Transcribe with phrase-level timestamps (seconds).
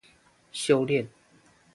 [0.51, 1.07] 修煉